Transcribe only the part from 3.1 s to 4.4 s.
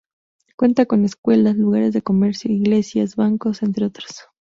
bancos, entre otros.